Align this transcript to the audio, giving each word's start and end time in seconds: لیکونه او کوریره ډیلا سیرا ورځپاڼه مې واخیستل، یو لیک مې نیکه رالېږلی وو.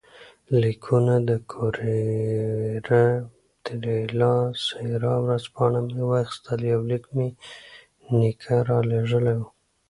لیکونه 0.61 1.15
او 1.31 1.37
کوریره 1.51 3.03
ډیلا 3.83 4.33
سیرا 4.65 5.13
ورځپاڼه 5.25 5.79
مې 5.87 6.03
واخیستل، 6.11 6.59
یو 6.71 6.81
لیک 6.89 7.05
مې 7.15 7.27
نیکه 8.17 8.55
رالېږلی 8.69 9.35
وو. 9.39 9.47